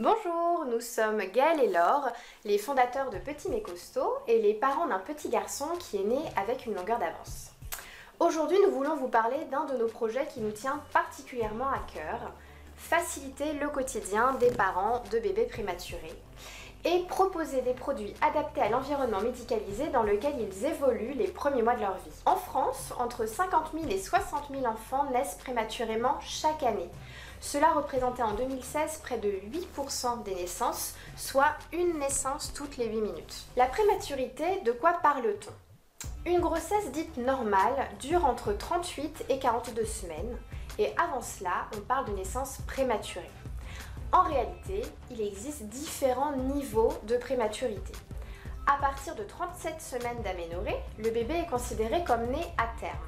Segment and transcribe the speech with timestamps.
[0.00, 2.08] Bonjour, nous sommes Gaëlle et Laure,
[2.44, 6.20] les fondateurs de Petit mais Costaud et les parents d'un petit garçon qui est né
[6.36, 7.50] avec une longueur d'avance.
[8.20, 12.32] Aujourd'hui, nous voulons vous parler d'un de nos projets qui nous tient particulièrement à cœur,
[12.76, 16.14] faciliter le quotidien des parents de bébés prématurés
[16.84, 21.74] et proposer des produits adaptés à l'environnement médicalisé dans lequel ils évoluent les premiers mois
[21.74, 22.22] de leur vie.
[22.24, 26.88] En France, entre 50 000 et 60 000 enfants naissent prématurément chaque année.
[27.40, 33.00] Cela représentait en 2016 près de 8% des naissances, soit une naissance toutes les 8
[33.00, 33.44] minutes.
[33.56, 35.52] La prématurité, de quoi parle-t-on?
[36.30, 40.36] Une grossesse dite normale dure entre 38 et 42 semaines,
[40.78, 43.30] et avant cela, on parle de naissance prématurée.
[44.12, 47.92] En réalité, il existe différents niveaux de prématurité.
[48.66, 52.98] À partir de 37 semaines d'aménorrhée, le bébé est considéré comme né à terme.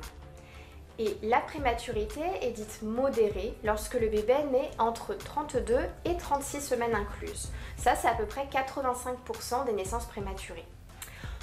[0.98, 6.94] Et la prématurité est dite modérée lorsque le bébé naît entre 32 et 36 semaines
[6.94, 7.50] incluses.
[7.76, 10.66] Ça, c'est à peu près 85% des naissances prématurées.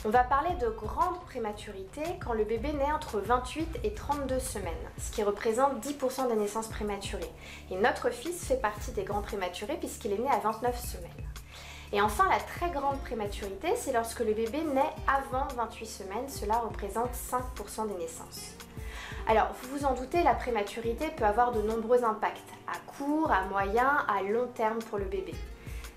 [0.05, 4.73] On va parler de grande prématurité quand le bébé naît entre 28 et 32 semaines,
[4.99, 7.31] ce qui représente 10% des naissances prématurées.
[7.71, 11.27] Et notre fils fait partie des grands prématurés puisqu'il est né à 29 semaines.
[11.93, 16.59] Et enfin, la très grande prématurité, c'est lorsque le bébé naît avant 28 semaines, cela
[16.59, 18.51] représente 5% des naissances.
[19.29, 23.43] Alors, vous vous en doutez, la prématurité peut avoir de nombreux impacts, à court, à
[23.47, 25.33] moyen, à long terme pour le bébé.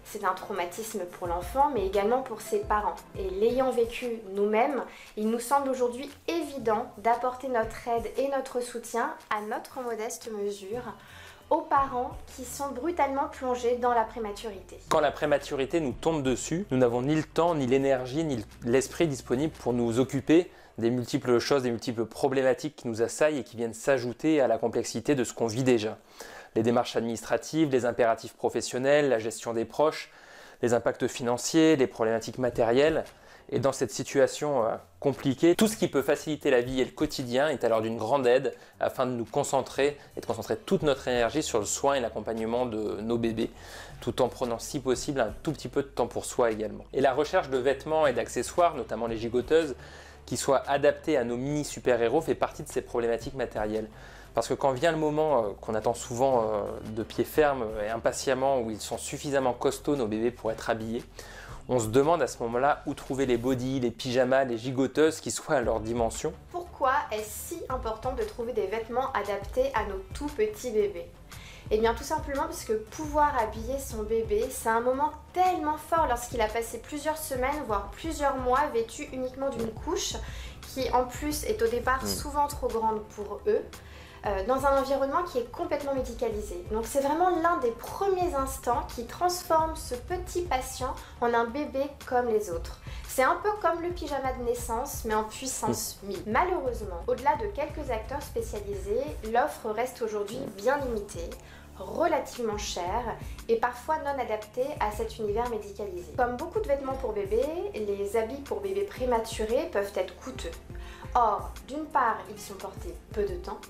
[0.03, 2.97] C'est un traumatisme pour l'enfant, mais également pour ses parents.
[3.17, 4.83] Et l'ayant vécu nous-mêmes,
[5.17, 10.83] il nous semble aujourd'hui évident d'apporter notre aide et notre soutien à notre modeste mesure
[11.51, 14.81] aux parents qui sont brutalement plongés dans la prématurité.
[14.89, 19.07] Quand la prématurité nous tombe dessus, nous n'avons ni le temps, ni l'énergie, ni l'esprit
[19.07, 20.51] disponible pour nous occuper
[20.81, 24.59] des multiples choses, des multiples problématiques qui nous assaillent et qui viennent s'ajouter à la
[24.59, 25.99] complexité de ce qu'on vit déjà.
[26.57, 30.11] Les démarches administratives, les impératifs professionnels, la gestion des proches,
[30.63, 33.05] les impacts financiers, les problématiques matérielles.
[33.53, 36.93] Et dans cette situation euh, compliquée, tout ce qui peut faciliter la vie et le
[36.93, 41.09] quotidien est alors d'une grande aide afin de nous concentrer et de concentrer toute notre
[41.09, 43.51] énergie sur le soin et l'accompagnement de nos bébés,
[44.01, 46.85] tout en prenant si possible un tout petit peu de temps pour soi également.
[46.93, 49.75] Et la recherche de vêtements et d'accessoires, notamment les gigoteuses,
[50.31, 53.89] qui soient adaptés à nos mini super-héros fait partie de ces problématiques matérielles.
[54.33, 56.63] Parce que quand vient le moment euh, qu'on attend souvent euh,
[56.95, 61.03] de pied ferme et impatiemment, où ils sont suffisamment costauds, nos bébés, pour être habillés,
[61.69, 65.33] on se demande à ce moment-là où trouver les bodys, les pyjamas, les gigoteuses qui
[65.33, 66.33] soient à leur dimension.
[66.53, 71.11] Pourquoi est-ce si important de trouver des vêtements adaptés à nos tout petits bébés?
[71.71, 76.07] Eh bien tout simplement parce que pouvoir habiller son bébé, c'est un moment tellement fort
[76.09, 80.15] lorsqu'il a passé plusieurs semaines, voire plusieurs mois vêtu uniquement d'une couche
[80.75, 82.09] qui en plus est au départ hmm.
[82.09, 83.63] souvent trop grande pour eux.
[84.27, 86.63] Euh, dans un environnement qui est complètement médicalisé.
[86.71, 91.85] Donc c'est vraiment l'un des premiers instants qui transforme ce petit patient en un bébé
[92.05, 92.81] comme les autres.
[93.09, 96.19] C'est un peu comme le pyjama de naissance, mais en puissance 1000.
[96.19, 96.23] Hmm.
[96.27, 99.01] Malheureusement, au-delà de quelques acteurs spécialisés,
[99.33, 101.31] l'offre reste aujourd'hui bien limitée
[101.81, 103.17] relativement cher
[103.49, 106.13] et parfois non adapté à cet univers médicalisé.
[106.17, 107.43] Comme beaucoup de vêtements pour bébé,
[107.75, 110.51] les habits pour bébé prématurés peuvent être coûteux.
[111.15, 113.61] Or, d'une part, ils sont portés peu de temps,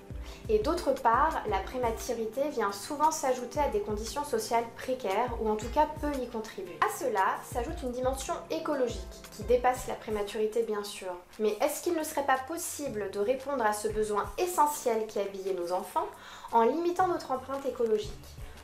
[0.48, 5.56] et d'autre part, la prématurité vient souvent s'ajouter à des conditions sociales précaires ou en
[5.56, 6.78] tout cas peu y contribuer.
[6.80, 9.00] À cela s'ajoute une dimension écologique
[9.36, 11.12] qui dépasse la prématurité bien sûr.
[11.38, 15.54] Mais est-ce qu'il ne serait pas possible de répondre à ce besoin essentiel qui habillait
[15.54, 16.08] nos enfants
[16.52, 18.10] en limitant notre empreinte écologique?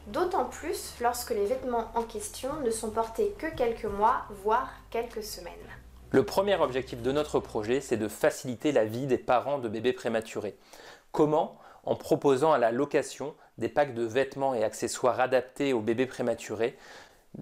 [0.09, 5.25] D'autant plus lorsque les vêtements en question ne sont portés que quelques mois, voire quelques
[5.25, 5.53] semaines.
[6.13, 9.93] Le premier objectif de notre projet, c'est de faciliter la vie des parents de bébés
[9.93, 10.57] prématurés.
[11.11, 11.59] Comment?
[11.85, 16.77] En proposant à la location des packs de vêtements et accessoires adaptés aux bébés prématurés,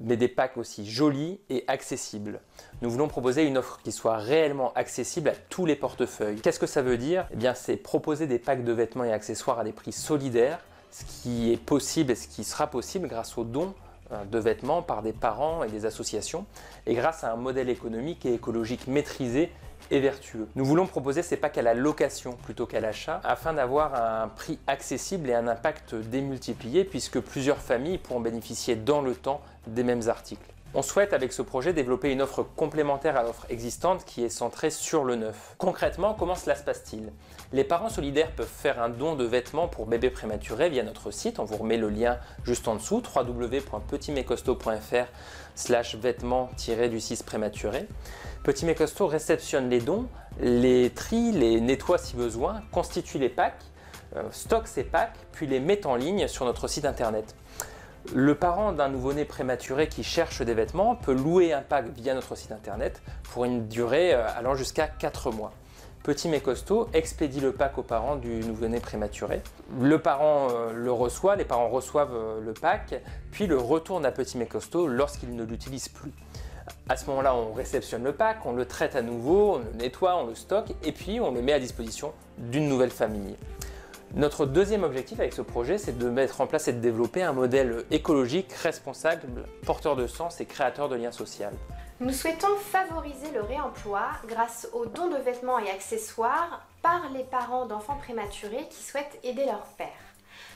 [0.00, 2.40] mais des packs aussi jolis et accessibles.
[2.82, 6.40] Nous voulons proposer une offre qui soit réellement accessible à tous les portefeuilles.
[6.40, 7.26] Qu'est-ce que ça veut dire?
[7.32, 10.60] Eh bien, c'est proposer des packs de vêtements et accessoires à des prix solidaires,
[10.90, 13.74] ce qui est possible et ce qui sera possible grâce aux dons
[14.30, 16.46] de vêtements par des parents et des associations,
[16.86, 19.50] et grâce à un modèle économique et écologique maîtrisé
[19.90, 20.48] et vertueux.
[20.54, 24.58] Nous voulons proposer ces packs à la location plutôt qu'à l'achat afin d'avoir un prix
[24.66, 30.08] accessible et un impact démultiplié puisque plusieurs familles pourront bénéficier dans le temps des mêmes
[30.08, 30.53] articles.
[30.76, 34.70] On souhaite avec ce projet développer une offre complémentaire à l'offre existante qui est centrée
[34.70, 35.54] sur le neuf.
[35.56, 37.12] Concrètement, comment cela se passe-t-il?
[37.52, 41.38] Les parents solidaires peuvent faire un don de vêtements pour bébés prématurés via notre site.
[41.38, 45.06] On vous remet le lien juste en dessous www.petitmecosto.fr
[45.54, 47.86] slash vêtements-du 6 prématuré.
[48.42, 50.08] Petit Mécosto réceptionne les dons,
[50.40, 53.62] les trie, les nettoie si besoin, constitue les packs,
[54.16, 57.36] euh, stocke ces packs, puis les met en ligne sur notre site internet.
[58.12, 62.36] Le parent d'un nouveau-né prématuré qui cherche des vêtements peut louer un pack via notre
[62.36, 63.00] site internet
[63.32, 65.52] pour une durée euh, allant jusqu'à 4 mois.
[66.02, 66.42] Petit mais
[66.92, 69.40] expédie le pack aux parents du nouveau-né prématuré.
[69.80, 74.12] Le parent euh, le reçoit, les parents reçoivent euh, le pack, puis le retournent à
[74.12, 76.12] Petit mais costaud lorsqu'ils ne l'utilisent plus.
[76.90, 80.16] À ce moment-là, on réceptionne le pack, on le traite à nouveau, on le nettoie,
[80.16, 83.36] on le stocke et puis on le met à disposition d'une nouvelle famille.
[84.16, 87.32] Notre deuxième objectif avec ce projet, c'est de mettre en place et de développer un
[87.32, 91.48] modèle écologique, responsable, porteur de sens et créateur de liens sociaux.
[91.98, 97.66] Nous souhaitons favoriser le réemploi grâce aux dons de vêtements et accessoires par les parents
[97.66, 99.88] d'enfants prématurés qui souhaitent aider leur père.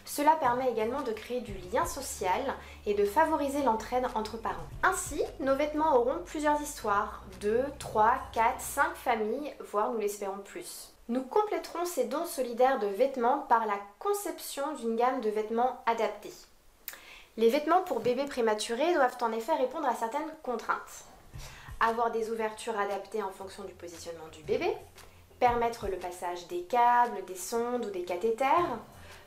[0.04, 2.54] Cela permet également de créer du lien social
[2.86, 4.56] et de favoriser l'entraide entre parents.
[4.82, 10.92] Ainsi, nos vêtements auront plusieurs histoires, 2, 3, 4, 5 familles, voire nous l'espérons plus.
[11.08, 16.34] Nous compléterons ces dons solidaires de vêtements par la conception d'une gamme de vêtements adaptés.
[17.38, 21.04] Les vêtements pour bébés prématurés doivent en effet répondre à certaines contraintes.
[21.80, 24.74] Avoir des ouvertures adaptées en fonction du positionnement du bébé,
[25.38, 28.78] permettre le passage des câbles, des sondes ou des cathéters,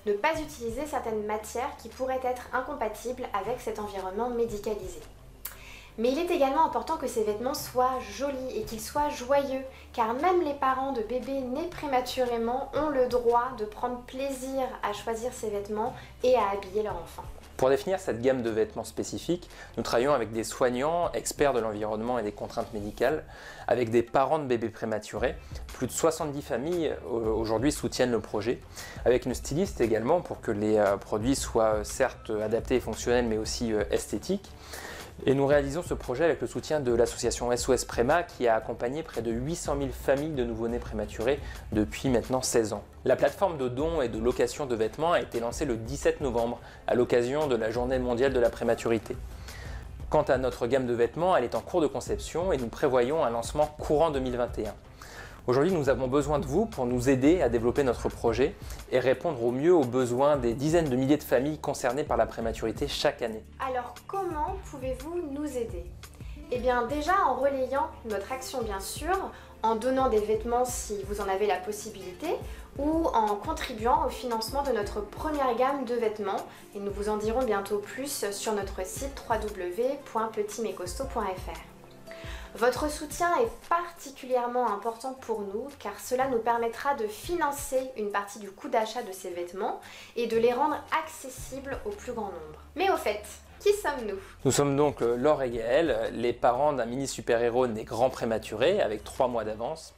[0.06, 5.00] ne pas utiliser certaines matières qui pourraient être incompatibles avec cet environnement médicalisé.
[5.98, 9.64] Mais il est également important que ces vêtements soient jolis et qu'ils soient joyeux,
[9.94, 14.94] car même les parents de bébés nés prématurément ont le droit de prendre plaisir à
[14.94, 15.94] choisir ces vêtements
[16.24, 17.24] et à habiller leur enfant.
[17.62, 19.48] Pour définir cette gamme de vêtements spécifiques,
[19.78, 23.24] nous travaillons avec des soignants, experts de l'environnement et des contraintes médicales,
[23.68, 25.36] avec des parents de bébés prématurés.
[25.72, 28.60] Plus de 70 familles euh, aujourd'hui soutiennent le projet,
[29.06, 33.28] avec une styliste également pour que les euh, produits soient euh, certes adaptés et fonctionnels
[33.28, 34.50] mais aussi esthétiques.
[35.26, 39.04] Et nous réalisons ce projet avec le soutien de l'association SOS Préma qui a accompagné
[39.04, 41.40] près de 800 000 familles de nouveau-nés prématurés
[41.72, 42.84] depuis maintenant 16 ans.
[43.06, 46.60] La plateforme de dons et de location de vêtements a été lancée le 17 novembre
[46.88, 49.16] à l'occasion de la journée mondiale de la prématurité.
[50.10, 53.24] Quant à notre gamme de vêtements, elle est en cours de conception et nous prévoyons
[53.24, 54.74] un lancement courant 2021.
[55.48, 58.54] Aujourd'hui, nous avons besoin de vous pour nous aider à développer notre projet
[58.92, 62.28] et répondre au mieux aux besoins des dizaines de milliers de familles concernées par la
[62.28, 63.44] prématurité chaque année.
[63.60, 65.84] Alors, comment pouvez-vous nous aider?
[66.52, 69.18] Eh bien, déjà en relayant notre action, bien sûr,
[69.64, 72.28] en donnant des vêtements si vous en avez la possibilité,
[72.78, 76.46] ou en contribuant au financement de notre première gamme de vêtements.
[76.76, 81.71] Et nous vous en dirons bientôt plus sur notre site www.petitmescostaud.fr.
[82.56, 88.40] Votre soutien est particulièrement important pour nous car cela nous permettra de financer une partie
[88.40, 89.80] du coût d'achat de ces vêtements
[90.18, 92.60] et de les rendre accessibles au plus grand nombre.
[92.76, 93.24] Mais au fait,
[93.60, 94.20] qui sommes-nous?
[94.44, 98.82] Nous sommes donc euh, Laure et Gaël, les parents d'un mini super-héros né grand prématuré
[98.82, 99.94] avec trois mois d'avance.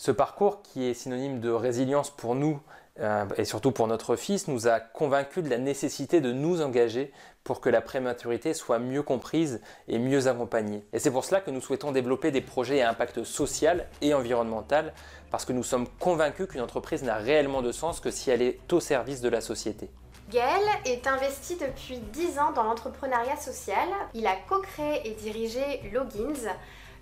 [0.00, 2.58] Ce parcours qui est synonyme de résilience pour nous
[3.00, 7.12] euh, et surtout pour notre fils, nous a convaincus de la nécessité de nous engager
[7.44, 10.86] pour que la prématurité soit mieux comprise et mieux accompagnée.
[10.94, 14.94] Et c'est pour cela que nous souhaitons développer des projets à impact social et environnemental,
[15.30, 18.72] parce que nous sommes convaincus qu'une entreprise n'a réellement de sens que si elle est
[18.72, 19.90] au service de la société.
[20.30, 23.88] Gaël est investi depuis 10 ans dans l'entrepreneuriat social.
[24.14, 26.48] Il a co-créé et dirigé Logins,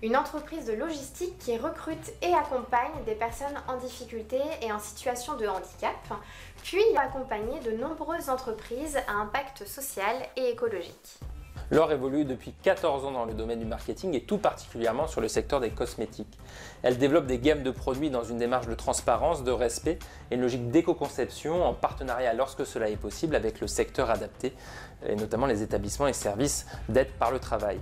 [0.01, 5.35] une entreprise de logistique qui recrute et accompagne des personnes en difficulté et en situation
[5.35, 5.95] de handicap.
[6.63, 11.19] Puis il a accompagné de nombreuses entreprises à impact social et écologique.
[11.71, 15.27] Laure évolue depuis 14 ans dans le domaine du marketing et tout particulièrement sur le
[15.27, 16.39] secteur des cosmétiques.
[16.81, 19.99] Elle développe des gammes de produits dans une démarche de transparence, de respect
[20.31, 24.53] et une logique d'éco-conception en partenariat lorsque cela est possible avec le secteur adapté
[25.05, 27.79] et notamment les établissements et services d'aide par le travail.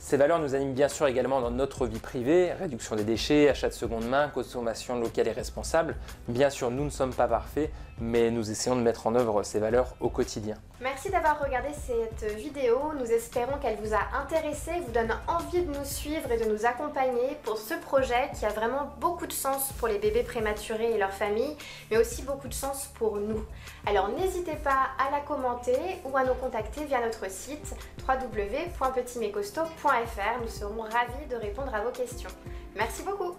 [0.00, 3.68] Ces valeurs nous animent bien sûr également dans notre vie privée, réduction des déchets, achat
[3.68, 5.96] de seconde main, consommation locale et responsable.
[6.28, 9.58] Bien sûr, nous ne sommes pas parfaits, mais nous essayons de mettre en œuvre ces
[9.58, 10.54] valeurs au quotidien.
[10.80, 12.92] Merci d'avoir regardé cette vidéo.
[12.96, 16.66] Nous espérons qu'elle vous a intéressé, vous donne envie de nous suivre et de nous
[16.66, 20.98] accompagner pour ce projet qui a vraiment beaucoup de sens pour les bébés prématurés et
[20.98, 21.56] leurs familles,
[21.90, 23.44] mais aussi beaucoup de sens pour nous.
[23.86, 27.74] Alors n'hésitez pas à la commenter ou à nous contacter via notre site
[28.06, 30.42] www.petitmescostaud.fr.
[30.42, 32.30] Nous serons ravis de répondre à vos questions.
[32.76, 33.34] Merci beaucoup.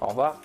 [0.00, 0.34] Au revoir.